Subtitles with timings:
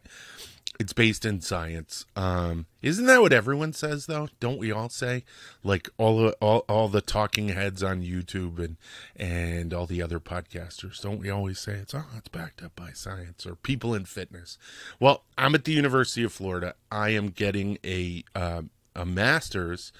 [0.79, 2.05] It's based in science.
[2.15, 4.29] Um, isn't that what everyone says though?
[4.39, 5.25] Don't we all say
[5.61, 8.77] like all the, all all the talking heads on YouTube and
[9.17, 11.01] and all the other podcasters?
[11.01, 14.57] Don't we always say it's oh it's backed up by science or people in fitness?
[15.01, 16.75] Well, I'm at the University of Florida.
[16.89, 19.91] I am getting a um, a master's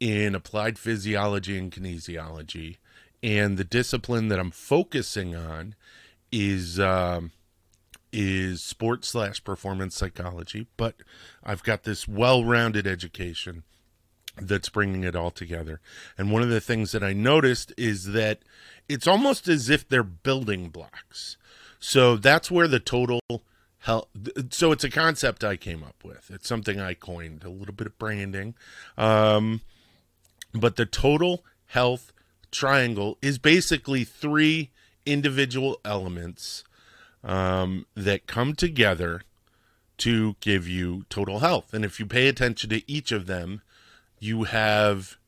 [0.00, 2.78] in applied physiology and kinesiology,
[3.22, 5.74] and the discipline that I'm focusing on
[6.32, 6.80] is.
[6.80, 7.32] Um,
[8.16, 10.94] is sports slash performance psychology, but
[11.44, 13.62] I've got this well rounded education
[14.40, 15.80] that's bringing it all together.
[16.16, 18.40] And one of the things that I noticed is that
[18.88, 21.36] it's almost as if they're building blocks.
[21.78, 23.20] So that's where the total
[23.80, 24.08] health.
[24.50, 26.30] So it's a concept I came up with.
[26.32, 28.54] It's something I coined, a little bit of branding.
[28.96, 29.60] Um,
[30.54, 32.14] but the total health
[32.50, 34.70] triangle is basically three
[35.04, 36.64] individual elements
[37.26, 39.22] um, that come together
[39.98, 41.74] to give you total health.
[41.74, 43.62] And if you pay attention to each of them,
[44.18, 45.18] you have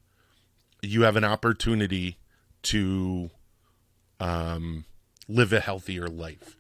[0.81, 2.17] you have an opportunity
[2.63, 3.31] to
[4.21, 4.85] um,
[5.29, 6.57] live a healthier life.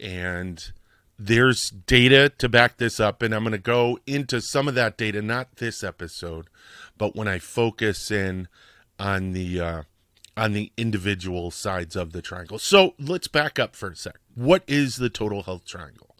[0.00, 0.72] And
[1.18, 4.96] there's data to back this up, and I'm going to go into some of that
[4.96, 6.46] data, not this episode,
[6.96, 8.48] but when I focus in
[8.98, 9.82] on the uh,
[10.38, 12.58] on the individual sides of the triangle.
[12.58, 14.18] So let's back up for a sec.
[14.36, 16.14] What is the total health triangle?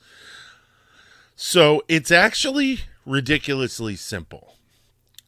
[1.37, 4.57] So it's actually ridiculously simple.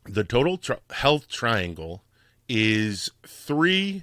[0.05, 2.03] The total health triangle
[2.49, 4.03] is three,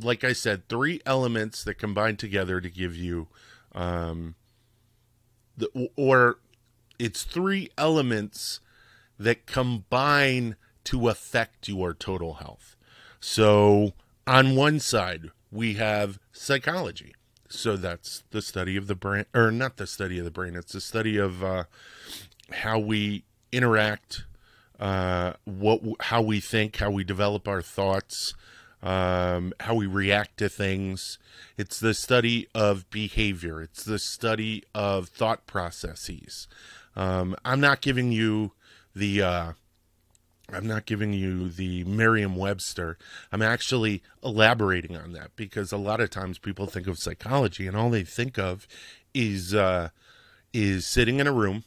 [0.00, 3.28] like I said, three elements that combine together to give you,
[3.74, 4.36] um,
[5.54, 6.38] the, or
[6.98, 8.60] it's three elements
[9.18, 12.74] that combine to affect your total health.
[13.22, 13.92] So
[14.26, 17.14] on one side, we have psychology.
[17.48, 20.56] So that's the study of the brain, or not the study of the brain.
[20.56, 21.64] It's the study of uh,
[22.50, 23.22] how we
[23.52, 24.24] interact,
[24.80, 28.34] uh, what, how we think, how we develop our thoughts,
[28.82, 31.18] um, how we react to things.
[31.56, 33.62] It's the study of behavior.
[33.62, 36.48] It's the study of thought processes.
[36.96, 38.52] Um, I'm not giving you
[38.96, 39.52] the uh,
[40.52, 42.98] I'm not giving you the Merriam Webster.
[43.30, 47.76] I'm actually elaborating on that because a lot of times people think of psychology and
[47.76, 48.66] all they think of
[49.14, 49.88] is uh,
[50.52, 51.64] is sitting in a room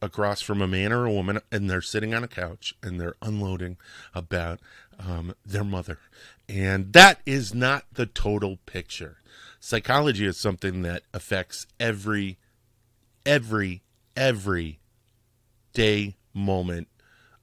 [0.00, 3.16] across from a man or a woman and they're sitting on a couch and they're
[3.22, 3.76] unloading
[4.14, 4.60] about
[4.98, 5.98] um, their mother.
[6.48, 9.18] And that is not the total picture.
[9.60, 12.38] Psychology is something that affects every,
[13.26, 13.82] every,
[14.16, 14.78] every
[15.72, 16.88] day, moment,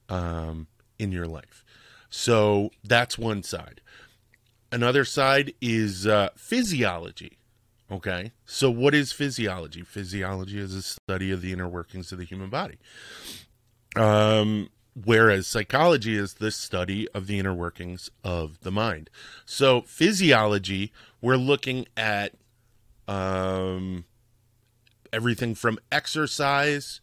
[0.08, 0.66] um,
[0.98, 1.64] in your life.
[2.08, 3.80] So that's one side.
[4.72, 7.38] Another side is uh, physiology.
[7.90, 8.32] Okay.
[8.44, 9.82] So, what is physiology?
[9.82, 12.78] Physiology is a study of the inner workings of the human body.
[13.94, 14.70] Um,
[15.04, 19.08] whereas psychology is the study of the inner workings of the mind.
[19.44, 22.34] So, physiology, we're looking at
[23.06, 24.04] um,
[25.12, 27.00] everything from exercise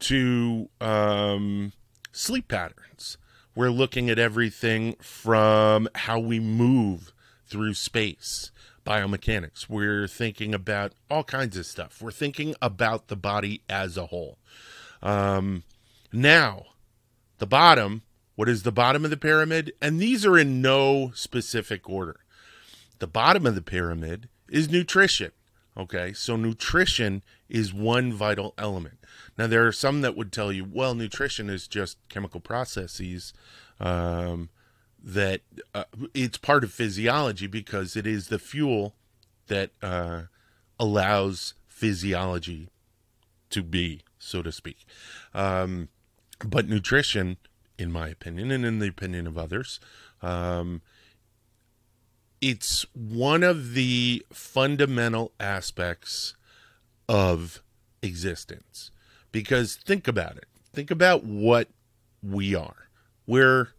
[0.00, 1.72] to um,
[2.12, 3.18] sleep patterns.
[3.60, 7.12] We're looking at everything from how we move
[7.46, 8.50] through space,
[8.86, 9.68] biomechanics.
[9.68, 12.00] We're thinking about all kinds of stuff.
[12.00, 14.38] We're thinking about the body as a whole.
[15.02, 15.64] Um,
[16.10, 16.68] now,
[17.36, 18.00] the bottom,
[18.34, 19.74] what is the bottom of the pyramid?
[19.78, 22.20] And these are in no specific order.
[22.98, 25.32] The bottom of the pyramid is nutrition.
[25.76, 28.99] Okay, so nutrition is one vital element.
[29.38, 33.32] Now, there are some that would tell you, well, nutrition is just chemical processes
[33.78, 34.50] um,
[35.02, 35.40] that
[35.74, 35.84] uh,
[36.14, 38.94] it's part of physiology because it is the fuel
[39.46, 40.22] that uh,
[40.78, 42.68] allows physiology
[43.50, 44.84] to be, so to speak.
[45.34, 45.88] Um,
[46.44, 47.36] but nutrition,
[47.78, 49.80] in my opinion, and in the opinion of others,
[50.22, 50.82] um,
[52.40, 56.34] it's one of the fundamental aspects
[57.08, 57.62] of
[58.02, 58.90] existence.
[59.32, 60.46] Because think about it.
[60.72, 61.68] Think about what
[62.22, 62.88] we are.
[63.26, 63.70] We're,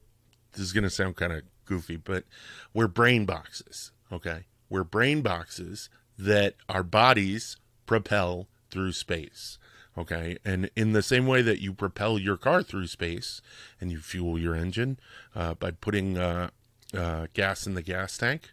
[0.53, 2.25] this is going to sound kind of goofy, but
[2.73, 3.91] we're brain boxes.
[4.11, 4.45] Okay.
[4.69, 9.57] We're brain boxes that our bodies propel through space.
[9.97, 10.37] Okay.
[10.45, 13.41] And in the same way that you propel your car through space
[13.79, 14.99] and you fuel your engine
[15.35, 16.49] uh, by putting uh,
[16.93, 18.51] uh, gas in the gas tank,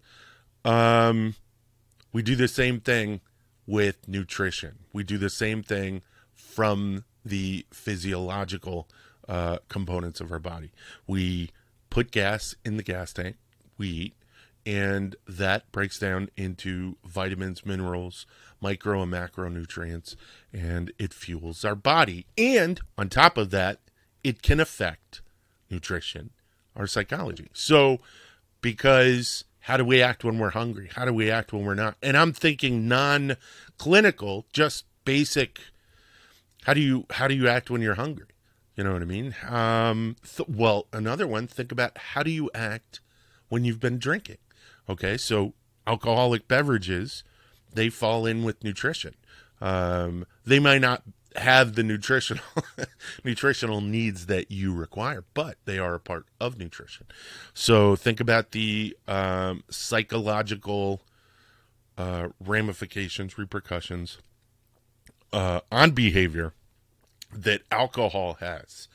[0.65, 1.35] um,
[2.13, 3.21] we do the same thing
[3.67, 4.79] with nutrition.
[4.93, 6.03] We do the same thing
[6.59, 8.89] from the physiological
[9.29, 10.73] uh, components of our body.
[11.07, 11.51] We
[11.89, 13.37] put gas in the gas tank,
[13.77, 14.15] we eat,
[14.67, 18.27] and that breaks down into vitamins, minerals,
[18.61, 20.17] micro and macronutrients,
[20.53, 22.27] and it fuels our body.
[22.37, 23.79] And on top of that,
[24.25, 25.23] it can affect
[25.71, 26.31] nutrition,
[26.75, 27.51] our psychology.
[27.53, 28.01] So,
[28.63, 30.91] because how do we act when we're hungry?
[30.93, 31.95] How do we act when we're not?
[32.03, 33.37] And I'm thinking non
[33.79, 35.61] clinical, just basic
[36.69, 38.27] how do you how do you act when you're hungry?
[38.77, 39.35] You know what I mean?
[39.49, 41.47] Um, th- well, another one.
[41.47, 43.01] Think about how do you act
[43.49, 44.37] when you've been drinking.
[44.87, 45.55] Okay, so
[45.87, 47.25] alcoholic beverages
[47.73, 49.15] they fall in with nutrition.
[49.63, 51.05] Um, they might not
[51.37, 52.45] have the nutritional
[53.25, 57.07] nutritional needs that you require, but they are a part of nutrition.
[57.55, 61.01] So think about the um, psychological
[61.97, 64.19] uh, ramifications, repercussions
[65.33, 66.53] uh, on behavior
[67.33, 68.89] that alcohol has.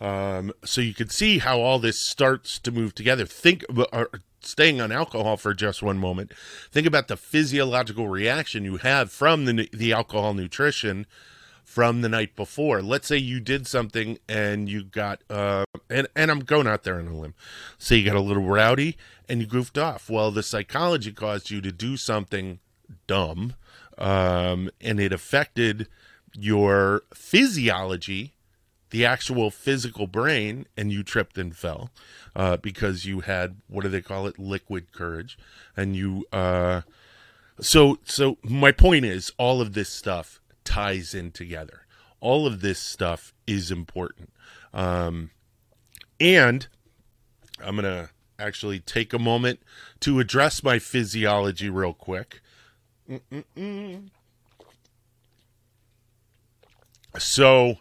[0.00, 3.26] Um, so you can see how all this starts to move together.
[3.26, 4.04] Think, uh,
[4.40, 6.32] staying on alcohol for just one moment.
[6.70, 11.06] Think about the physiological reaction you have from the the alcohol nutrition
[11.64, 12.82] from the night before.
[12.82, 16.98] Let's say you did something and you got uh, and and I'm going out there
[16.98, 17.34] on a limb.
[17.78, 18.96] Say you got a little rowdy
[19.28, 20.10] and you goofed off.
[20.10, 22.58] Well, the psychology caused you to do something
[23.06, 23.54] dumb
[23.98, 25.88] um, and it affected
[26.38, 28.34] your physiology,
[28.90, 31.90] the actual physical brain, and you tripped and fell
[32.36, 35.38] uh, because you had what do they call it, liquid courage,
[35.76, 36.24] and you.
[36.32, 36.82] Uh,
[37.60, 41.86] so, so my point is, all of this stuff ties in together.
[42.20, 44.32] All of this stuff is important,
[44.72, 45.30] um,
[46.18, 46.66] and
[47.62, 49.60] I'm gonna actually take a moment
[50.00, 52.40] to address my physiology real quick.
[53.08, 54.10] Mm-mm-mm.
[57.18, 57.78] So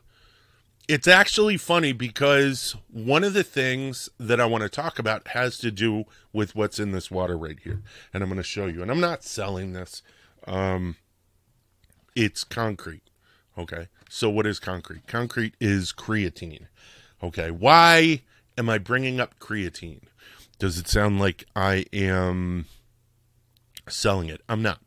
[0.87, 5.57] it's actually funny because one of the things that I want to talk about has
[5.59, 7.81] to do with what's in this water right here.
[8.13, 8.81] And I'm going to show you.
[8.81, 10.01] And I'm not selling this.
[10.45, 10.97] Um,
[12.15, 13.01] it's Con-Cret.
[13.57, 13.87] Okay.
[14.09, 15.07] So what is Con-Cret?
[15.07, 16.67] Con-Cret is creatine.
[17.21, 17.49] Okay.
[17.49, 18.21] Why
[18.57, 20.03] am I bringing up creatine?
[20.59, 22.65] Does it sound like I am
[23.87, 24.41] selling it?
[24.49, 24.81] I'm not.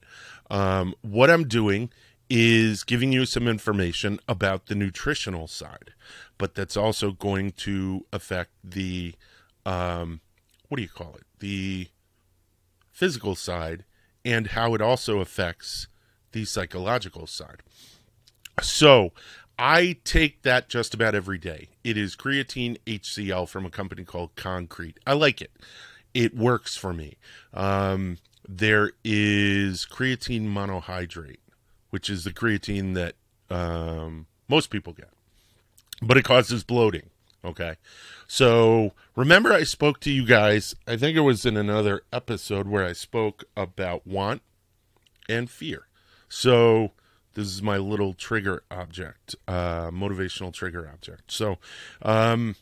[0.50, 1.90] Um, what I'm doing
[2.28, 5.92] is giving you some information about the nutritional side,
[6.38, 9.14] but that's also going to affect the
[9.64, 10.20] um,
[10.68, 11.24] what do you call it?
[11.38, 11.88] The
[12.92, 13.84] physical side
[14.24, 15.86] and how it also affects
[16.32, 17.62] the psychological side.
[18.60, 19.12] So,
[19.58, 21.68] I take that just about every day.
[21.82, 24.98] It is creatine HCl from a company called Con-Cret.
[25.06, 25.52] I like it.
[26.12, 27.16] It works for me.
[27.54, 28.18] Um,
[28.48, 31.38] there is creatine monohydrate
[31.90, 33.14] which is the creatine that
[33.54, 35.10] um, most people get,
[36.02, 37.10] but it causes bloating.
[37.44, 37.76] Okay.
[38.26, 42.84] So remember, I spoke to you guys, I think it was in another episode where
[42.84, 44.42] I spoke about want
[45.28, 45.86] and fear.
[46.28, 46.90] So
[47.34, 51.30] this is my little trigger object, uh, motivational trigger object.
[51.30, 51.58] So,
[52.02, 52.56] um,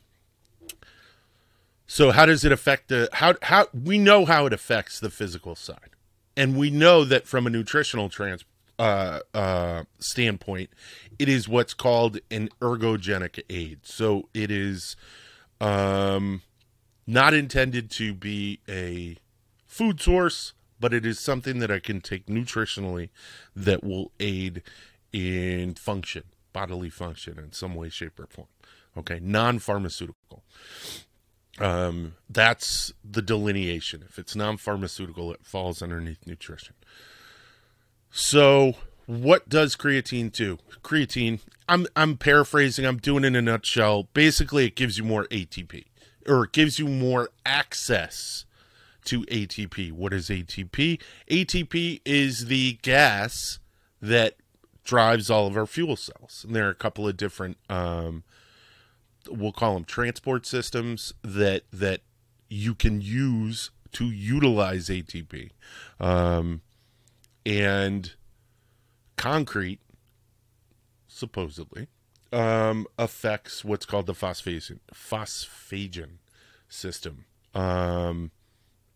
[1.86, 5.54] so how does it affect the how how we know how it affects the physical
[5.54, 5.90] side,
[6.36, 8.44] and we know that from a nutritional trans
[8.78, 10.70] uh, uh, standpoint,
[11.18, 13.80] it is what's called an ergogenic aid.
[13.82, 14.96] So it is
[15.60, 16.42] um,
[17.06, 19.16] not intended to be a
[19.66, 23.10] food source, but it is something that I can take nutritionally
[23.54, 24.62] that will aid
[25.12, 28.48] in function, bodily function in some way, shape, or form.
[28.96, 30.42] Okay, non pharmaceutical.
[31.58, 34.04] Um, that's the delineation.
[34.08, 36.74] If it's non pharmaceutical, it falls underneath nutrition.
[38.16, 38.74] So,
[39.06, 40.58] what does creatine do?
[40.84, 44.04] Creatine, I'm I'm paraphrasing, I'm doing it in a nutshell.
[44.14, 45.86] Basically, it gives you more ATP
[46.24, 48.44] or it gives you more access
[49.06, 49.90] to ATP.
[49.90, 51.00] What is ATP?
[51.28, 53.58] ATP is the gas
[54.00, 54.36] that
[54.84, 56.44] drives all of our fuel cells.
[56.46, 58.22] And there are a couple of different um,
[59.28, 62.02] we'll call them transport systems that that
[62.48, 65.50] you can use to utilize ATP.
[65.98, 66.60] Um,
[67.46, 68.12] and
[69.16, 69.78] Con-Cret
[71.06, 71.88] supposedly
[72.32, 76.18] um, affects what's called the phosphagen phosphagen
[76.68, 77.24] system.
[77.54, 78.32] Um,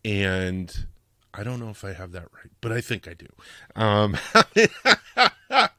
[0.03, 0.85] and
[1.33, 3.27] I don't know if I have that right, but I think I do.
[3.75, 4.17] Um,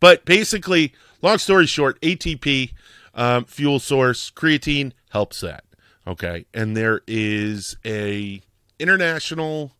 [0.00, 2.72] but basically, long story short, ATP
[3.14, 5.64] um, fuel source, creatine helps that.
[6.06, 8.40] Okay, and there is a
[8.78, 9.72] international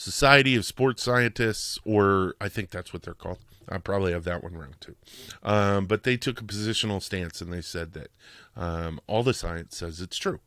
[0.00, 3.38] society of sports scientists, or I think that's what they're called.
[3.68, 4.96] I probably have that one wrong too.
[5.42, 8.08] Um, but they took a positional stance and they said that
[8.56, 10.40] um, all the science says it's true.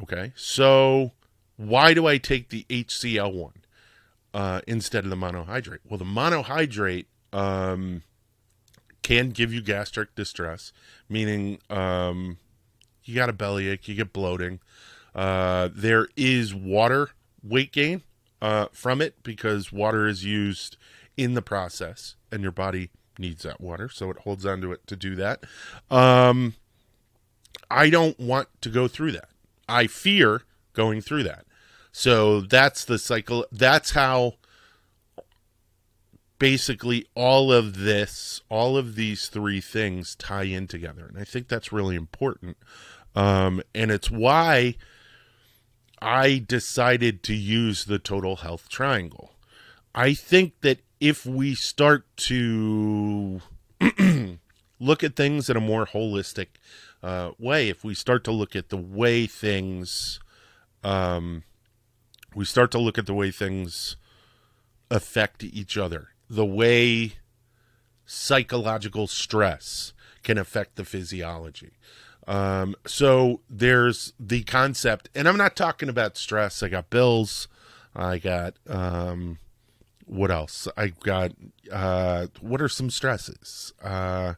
[0.00, 1.12] Okay, so
[1.56, 3.62] why do I take the HCl one
[4.34, 5.80] uh, instead of the monohydrate?
[5.88, 8.02] Well, the monohydrate um,
[9.02, 10.72] can give you gastric distress,
[11.08, 12.36] meaning um,
[13.04, 14.60] you got a bellyache, you get bloating.
[15.14, 17.10] Uh, there is water
[17.42, 18.02] weight gain
[18.42, 20.76] uh, from it because water is used
[21.16, 24.96] in the process, and your body needs that water, so it holds onto it to
[24.96, 25.44] do that.
[25.90, 26.54] Um,
[27.70, 29.28] I don't want to go through that.
[29.68, 31.44] I fear going through that.
[31.92, 33.46] So that's the cycle.
[33.52, 34.34] That's how
[36.38, 41.06] basically all of this, all of these three things tie in together.
[41.06, 42.56] And I think that's really important.
[43.14, 44.74] Um, and it's why
[46.02, 49.34] I decided to use the total health triangle.
[49.94, 53.40] I think that if we start to
[54.80, 56.48] look at things in a more holistic
[57.02, 60.20] uh, way, if we start to look at the way things,
[60.82, 61.44] um,
[62.34, 63.96] we start to look at the way things
[64.90, 67.12] affect each other the way
[68.06, 69.92] psychological stress
[70.22, 71.72] can affect the physiology.
[72.26, 76.62] Um, so there's the concept, and I'm not talking about stress.
[76.62, 77.48] I got bills.
[77.94, 79.38] I got um,
[80.06, 80.68] what else?
[80.76, 81.32] I got
[81.70, 83.72] uh, what are some stresses?
[83.82, 84.34] Uh,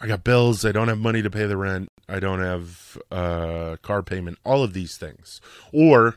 [0.00, 0.64] I got bills.
[0.64, 1.90] I don't have money to pay the rent.
[2.08, 4.38] I don't have uh, car payment.
[4.44, 5.40] All of these things,
[5.72, 6.16] or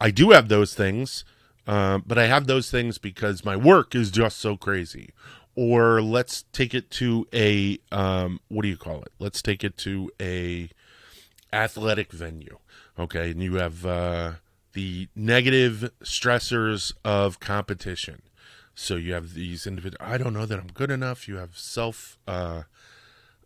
[0.00, 1.24] I do have those things,
[1.66, 5.10] uh, but I have those things because my work is just so crazy.
[5.54, 9.12] Or let's take it to a um, what do you call it?
[9.18, 10.70] Let's take it to a
[11.52, 12.58] athletic venue.
[12.98, 14.32] Okay, and you have uh,
[14.72, 18.22] the negative stressors of competition.
[18.74, 20.04] So you have these individual.
[20.04, 21.28] I don't know that I'm good enough.
[21.28, 22.62] You have self uh,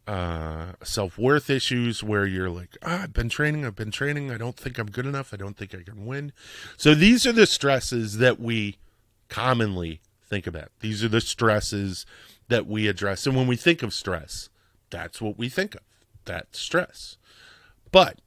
[0.06, 4.38] uh, self worth issues where you're like, ah, I've been training, I've been training, I
[4.38, 6.32] don't think I'm good enough, I don't think I can win.
[6.76, 8.78] So these are the stresses that we
[9.28, 10.70] commonly think about.
[10.80, 12.06] These are the stresses
[12.48, 13.26] that we address.
[13.26, 14.48] And when we think of stress,
[14.90, 15.82] that's what we think of
[16.24, 17.16] that stress.
[17.90, 18.18] But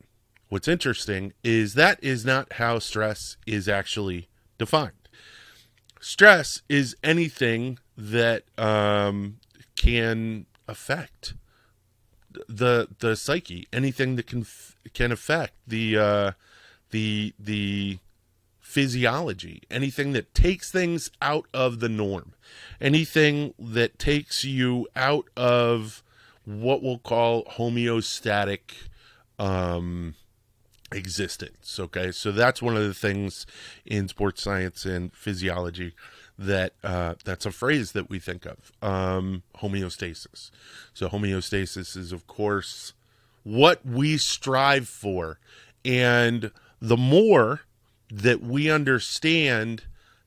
[0.49, 4.27] what's interesting is that is not how stress is actually
[4.57, 4.93] defined.
[5.99, 9.39] Stress is anything that um,
[9.75, 11.33] can affect
[12.47, 14.45] the the psyche, anything that can
[14.93, 16.31] can affect the uh,
[16.91, 17.99] the the
[18.69, 22.33] physiology, anything that takes things out of the norm,
[22.79, 26.03] anything that takes you out of
[26.45, 28.59] what we'll call homeostatic
[29.39, 30.13] um,
[30.91, 31.79] existence.
[31.79, 33.47] Okay, so that's one of the things
[33.87, 35.95] in sports science and physiology
[36.37, 40.51] that uh, that's a phrase that we think of um, homeostasis.
[40.93, 42.93] So homeostasis is, of course,
[43.41, 45.39] what we strive for,
[45.83, 47.61] and the more
[48.09, 49.83] that we understand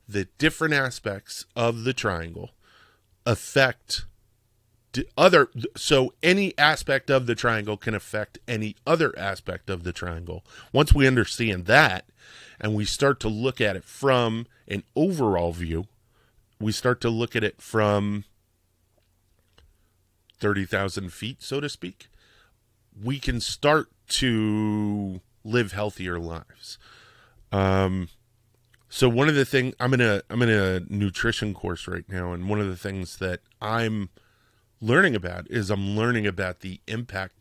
[0.08, 2.50] the different aspects of the triangle
[3.24, 4.04] affect
[5.16, 10.44] other so any aspect of the triangle can affect any other aspect of the triangle
[10.70, 12.04] once we understand that
[12.60, 15.86] and we start to look at it from an overall view
[16.62, 18.24] we start to look at it from
[20.42, 22.08] 30,000 feet, so to speak,
[23.00, 26.78] we can start to live healthier lives.
[27.52, 28.08] Um,
[28.88, 32.32] so one of the things I'm in a I'm in a nutrition course right now,
[32.32, 34.10] and one of the things that I'm
[34.80, 37.34] learning about is I'm learning about the impact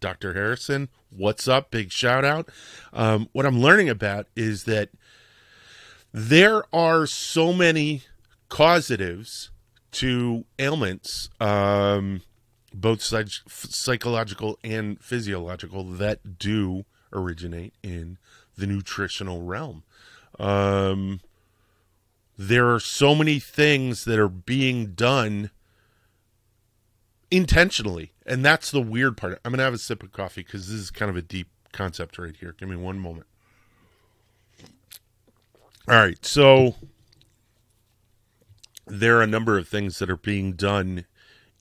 [0.00, 0.32] Dr.
[0.34, 1.70] Harrison, what's up?
[1.70, 2.48] Big shout out.
[2.92, 4.88] Um, what I'm learning about is that
[6.12, 8.02] there are so many
[8.48, 9.50] causatives
[9.92, 12.22] to ailments, um,
[12.72, 18.18] both psych- psychological and physiological, that do originate in
[18.60, 19.82] the nutritional realm.
[20.38, 21.20] Um,
[22.38, 25.50] there are so many things that are being done
[27.30, 29.40] intentionally, and that's the weird part.
[29.44, 32.18] I'm gonna have a sip of coffee because this is kind of a deep concept
[32.18, 32.54] right here.
[32.58, 33.26] Give me one moment.
[35.88, 36.76] All right, so
[38.86, 41.06] there are a number of things that are being done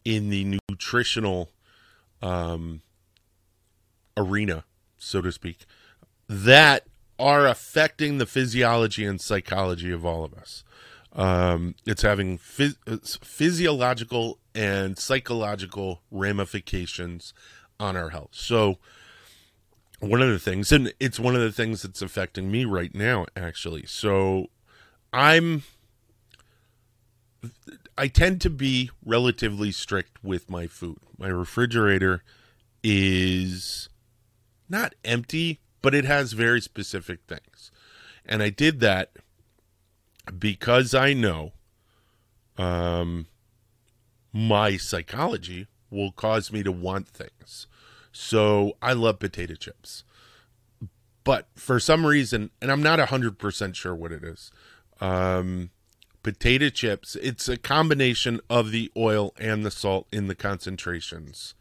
[0.05, 1.51] in the nutritional
[2.21, 2.81] um,
[4.15, 4.65] arena,
[4.97, 5.65] so to speak,
[6.29, 6.85] that
[7.17, 10.63] are affecting the physiology and psychology of all of us.
[11.11, 17.33] Um, it's having phys- physiological and psychological ramifications
[17.79, 18.29] on our health.
[18.33, 18.77] So,
[19.99, 23.25] one of the things, and it's one of the things that's affecting me right now,
[23.35, 23.85] actually.
[23.87, 24.47] So,
[25.11, 25.63] I'm,
[27.97, 30.99] I tend to be relatively strict with my food.
[31.17, 32.23] My refrigerator
[32.83, 33.89] is
[34.69, 37.71] not empty, but it has very specific things.
[38.25, 39.11] And I did that
[40.37, 41.53] because I know
[42.57, 43.27] um,
[44.31, 47.67] my psychology will cause me to want things.
[48.11, 50.03] So I love potato chips.
[51.23, 54.51] But for some reason, and I'm not 100% sure what it is,
[55.01, 55.69] um,
[56.23, 61.55] potato chips, it's a combination of the oil and the salt in the concentrations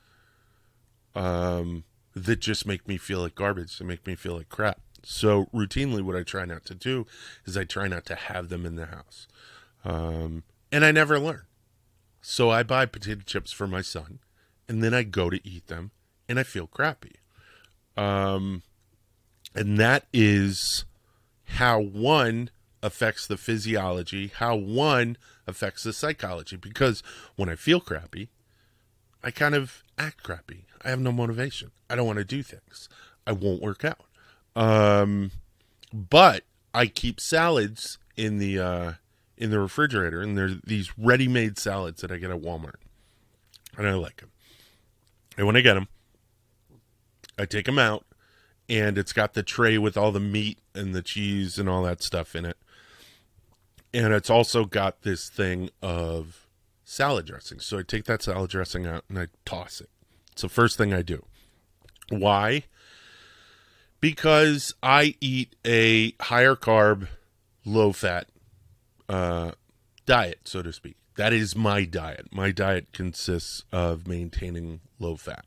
[1.15, 1.85] um,
[2.25, 4.81] that just make me feel like garbage, that make me feel like crap.
[5.03, 7.07] So routinely, what I try not to do
[7.45, 9.27] is I try not to have them in the house,
[9.85, 11.43] um, and I never learn.
[12.21, 14.19] So I buy potato chips for my son,
[14.69, 15.93] and then I go to eat them,
[16.29, 17.17] and I feel crappy.
[17.97, 18.63] Um,
[19.55, 20.85] and that is
[21.45, 22.51] how one
[22.83, 26.57] affects the physiology, how one affects the psychology.
[26.57, 27.03] Because
[27.37, 28.29] when I feel crappy,
[29.23, 30.67] I kind of act crappy.
[30.85, 31.71] I have no motivation.
[31.89, 32.89] I don't want to do things.
[33.27, 34.01] I won't work out.
[34.55, 35.31] Um,
[35.93, 38.93] but I keep salads in the uh,
[39.37, 42.81] in the refrigerator, and there's these ready-made salads that I get at Walmart,
[43.77, 44.31] and I like them.
[45.37, 45.89] And when I get them,
[47.39, 48.05] I take them out,
[48.69, 52.03] and it's got the tray with all the meat and the cheese and all that
[52.03, 52.57] stuff in it,
[53.95, 56.47] and it's also got this thing of
[56.85, 57.61] salad dressing.
[57.61, 59.91] So I take that salad dressing out and I toss it.
[60.39, 61.25] It's the first thing I do.
[62.11, 62.65] Why?
[64.01, 67.09] because I eat a higher carb,
[67.65, 68.29] low fat
[69.09, 69.53] uh,
[70.07, 70.97] diet, so to speak.
[71.17, 72.29] That is my diet.
[72.33, 75.45] My diet consists of maintaining low fat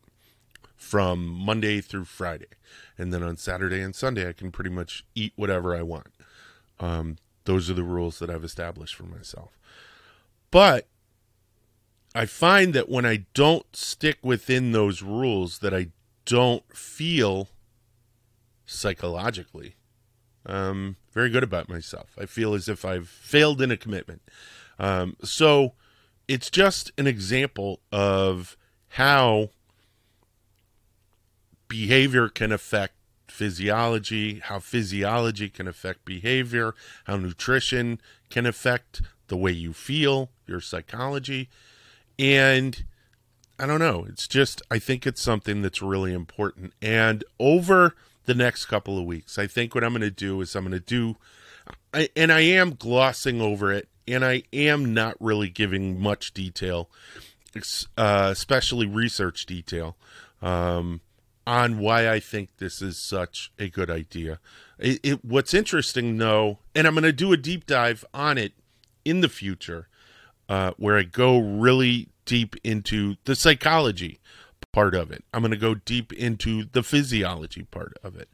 [0.75, 2.47] from Monday through Friday.
[2.97, 6.07] And then on Saturday and Sunday, I can pretty much eat whatever I want.
[6.79, 9.57] Um, those are the rules that I've established for myself.
[10.49, 10.87] But
[12.13, 15.87] I find that when I don't stick within those rules, that I
[16.25, 17.49] don't feel
[18.65, 19.75] psychologically
[20.45, 22.15] um, very good about myself.
[22.19, 24.21] I feel as if I've failed in a commitment.
[24.79, 25.73] Um, so
[26.27, 28.57] it's just an example of
[28.89, 29.49] how
[31.67, 32.95] behavior can affect
[33.27, 36.73] physiology, how physiology can affect behavior,
[37.05, 41.49] how nutrition can affect the way you feel, your psychology.
[42.17, 42.83] And
[43.59, 46.73] I don't know, it's just, I think it's something that's really important.
[46.81, 47.95] And over
[48.25, 49.37] the next couple of weeks.
[49.37, 51.17] I think what I'm going to do is I'm going to do,
[51.93, 56.89] I, and I am glossing over it, and I am not really giving much detail,
[57.97, 59.97] uh, especially research detail,
[60.41, 61.01] um,
[61.47, 64.39] on why I think this is such a good idea.
[64.77, 68.53] It, it, what's interesting, though, and I'm going to do a deep dive on it
[69.03, 69.87] in the future,
[70.51, 74.19] uh, where I go really deep into the psychology
[74.73, 75.23] part of it.
[75.33, 78.27] I'm going to go deep into the physiology part of it.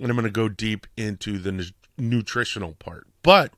[0.00, 1.64] And I'm going to go deep into the nu-
[1.98, 3.08] nutritional part.
[3.24, 3.54] But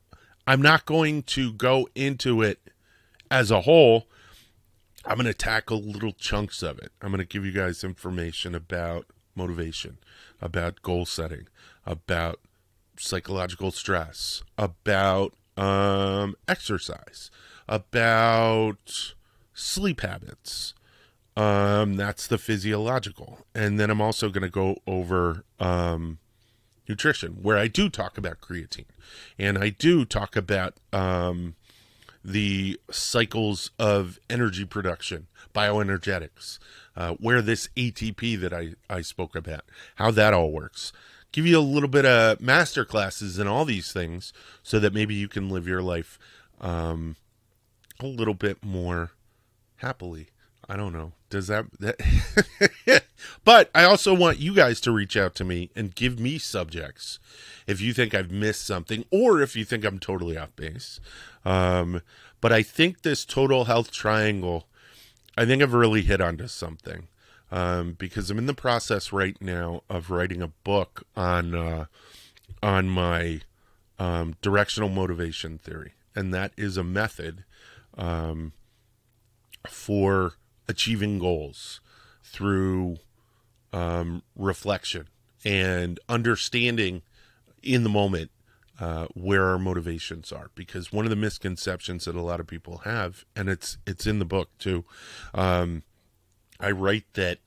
[0.47, 2.71] I'm not going to go into it
[3.29, 4.07] as a whole.
[5.05, 6.91] I'm going to tackle little chunks of it.
[7.03, 9.99] I'm going to give you guys information about motivation,
[10.41, 11.47] about goal setting,
[11.85, 12.39] about
[12.97, 17.29] psychological stress, about um, exercise,
[17.71, 19.13] about
[19.53, 20.73] sleep habits,
[21.37, 23.39] um, that's the physiological.
[23.55, 26.19] And then I'm also going to go over um,
[26.87, 28.85] nutrition, where I do talk about creatine
[29.39, 31.55] and I do talk about um,
[32.23, 36.59] the cycles of energy production, bioenergetics,
[36.97, 39.61] uh, where this ATP that I, I spoke about,
[39.95, 40.91] how that all works.
[41.31, 45.15] Give you a little bit of master classes in all these things so that maybe
[45.15, 46.19] you can live your life
[46.59, 47.15] um,
[48.01, 49.11] a little bit more
[49.77, 50.27] happily.
[50.69, 51.13] I don't know.
[51.29, 51.99] Does that, that
[53.43, 57.19] But I also want you guys to reach out to me and give me subjects
[57.67, 60.99] if you think I've missed something or if you think I'm totally off base.
[61.43, 62.01] Um,
[62.39, 64.67] but I think this total health triangle,
[65.37, 67.07] I think I've really hit onto something.
[67.53, 71.85] Um, because I'm in the process right now of writing a book on uh,
[72.63, 73.41] on my
[73.99, 77.43] um, directional motivation theory, and that is a method
[77.97, 78.53] um,
[79.67, 80.33] for
[80.67, 81.81] achieving goals
[82.23, 82.97] through
[83.73, 85.07] um, reflection
[85.43, 87.01] and understanding
[87.61, 88.31] in the moment
[88.79, 90.49] uh, where our motivations are.
[90.55, 94.19] Because one of the misconceptions that a lot of people have and it's it's in
[94.19, 94.83] the book too
[95.33, 95.83] um,
[96.59, 97.39] i write that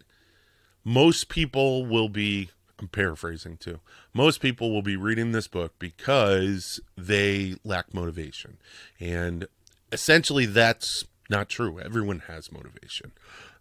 [0.85, 3.81] most people will be i'm paraphrasing too
[4.15, 8.59] most people will be reading this book because they lack motivation.
[9.01, 9.49] And
[9.95, 13.13] essentially that's not true everyone has motivation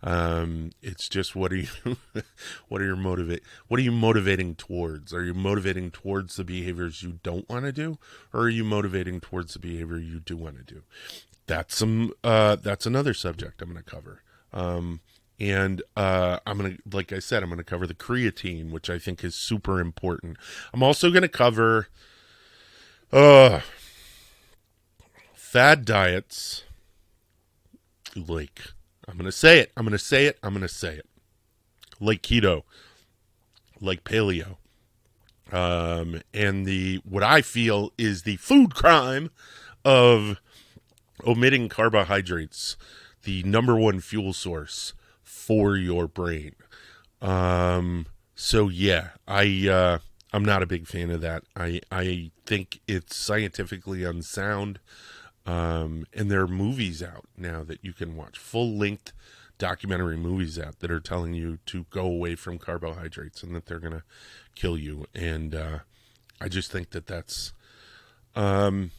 [0.05, 1.67] um, it's just what are you,
[2.67, 5.13] what are your motivate, what are you motivating towards?
[5.13, 7.97] Are you motivating towards the behaviors you don't want to do,
[8.33, 10.83] or are you motivating towards the behavior you do want to do?
[11.47, 14.23] That's some, uh, that's another subject I'm going to cover.
[14.51, 14.99] Um,
[15.39, 19.23] and uh, I'm gonna, like I said, I'm gonna cover the creatine, which I think
[19.23, 20.37] is super important.
[20.73, 21.87] I'm also gonna cover,
[23.11, 23.61] uh,
[25.53, 26.63] fad diets,
[28.15, 28.59] like
[29.07, 29.71] I'm going to say it.
[29.77, 30.39] I'm going to say it.
[30.41, 31.05] I'm going to say it.
[31.99, 32.63] Like keto,
[33.79, 34.57] like paleo.
[35.51, 39.29] Um, and the what I feel is the food crime
[39.85, 40.41] of
[41.23, 42.75] omitting carbohydrates,
[43.21, 46.55] the number one fuel source for your brain.
[47.21, 49.99] Um, so yeah, I uh,
[50.33, 51.43] I'm not a big fan of that.
[51.55, 54.79] I I think it's scientifically unsound.
[55.45, 59.11] Um, and there are movies out now that you can watch, full length
[59.57, 63.79] documentary movies out that are telling you to go away from carbohydrates and that they're
[63.79, 64.03] going to
[64.55, 65.05] kill you.
[65.13, 65.79] And uh,
[66.39, 67.53] I just think that that's,
[68.35, 68.91] um,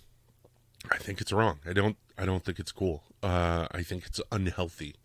[0.90, 1.58] I think it's wrong.
[1.66, 3.02] I don't, I don't think it's cool.
[3.22, 4.96] Uh, I think it's unhealthy.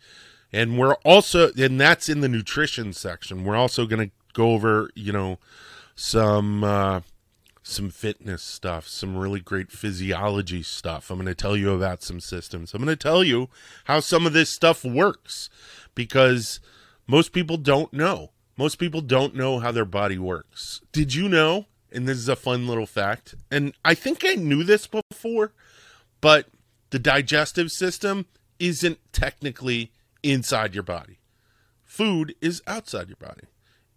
[0.52, 3.46] And we're also, and that's in the nutrition section.
[3.46, 5.40] We're also going to go over, you know,
[5.96, 7.02] some, uh,
[7.70, 11.10] some fitness stuff, some really great physiology stuff.
[11.10, 12.74] I'm going to tell you about some systems.
[12.74, 13.50] I'm going to tell you
[13.86, 15.50] how some of this stuff works
[15.96, 16.60] because
[17.08, 18.32] most people don't know.
[18.58, 20.82] Most people don't know how their body works.
[20.92, 21.68] Did you know?
[21.92, 23.36] And this is a fun little fact.
[23.50, 25.54] And I think I knew this before,
[26.22, 26.48] but
[26.90, 28.26] the digestive system
[28.60, 31.20] isn't technically inside your body.
[31.84, 33.48] Food is outside your body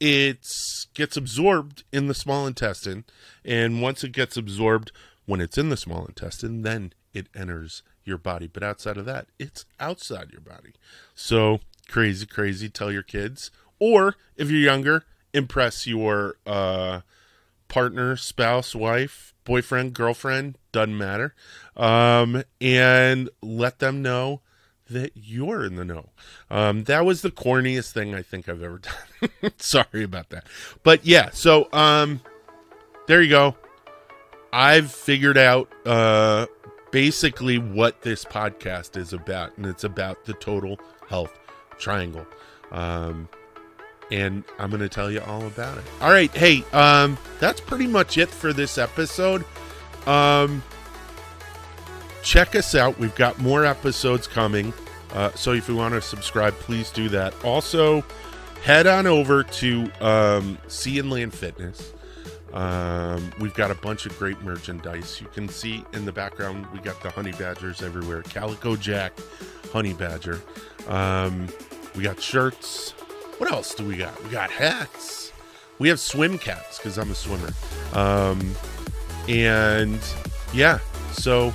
[0.05, 0.49] it
[0.95, 3.05] gets absorbed in the small intestine.
[3.45, 4.91] And once it gets absorbed,
[5.27, 8.49] when it's in the small intestine, then it enters your body.
[8.49, 10.73] But outside of that, it's outside your body.
[11.15, 12.69] So crazy, crazy.
[12.69, 13.53] Tell your kids.
[13.79, 17.03] Or if you're younger, impress your uh,
[17.69, 21.33] partner, spouse, wife, boyfriend, girlfriend, doesn't matter.
[21.77, 24.41] Um, and let them know
[24.93, 26.09] that you're in the know.
[26.51, 28.81] Um, that was the corniest thing I think I've ever
[29.41, 29.53] done.
[29.59, 30.47] Sorry about that.
[30.83, 32.21] But yeah, so um,
[33.07, 33.57] there you go.
[34.53, 36.47] I've figured out uh,
[36.91, 40.79] basically what this podcast is about, and it's about the total
[41.09, 41.39] health
[41.79, 42.27] triangle.
[42.71, 43.29] Um,
[44.11, 45.85] and I'm going to tell you all about it.
[46.01, 46.31] All right.
[46.31, 49.45] Hey, um, that's pretty much it for this episode.
[50.07, 50.63] Um,
[52.23, 52.99] check us out.
[52.99, 54.75] We've got more episodes coming.
[55.13, 57.35] Uh, so if you want to subscribe, please do that.
[57.45, 58.05] Also,
[58.63, 61.93] head on over to um, Sea and Land Fitness.
[62.53, 65.21] Um, we've got a bunch of great merchandise.
[65.21, 68.23] You can see in the background, we got the honey badgers everywhere.
[68.23, 69.13] Calico Jack,
[69.73, 70.41] honey badger.
[70.87, 71.49] Um,
[71.97, 72.91] we got shirts.
[73.39, 74.23] What else do we got?
[74.23, 75.33] We got hats.
[75.79, 77.53] We have swim caps because I'm a swimmer.
[77.95, 78.55] Um,
[79.29, 79.99] and
[80.53, 80.79] yeah,
[81.13, 81.53] so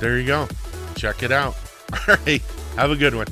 [0.00, 0.48] there you go.
[0.96, 1.54] Check it out.
[1.92, 2.42] All right.
[2.76, 3.26] Have a good one.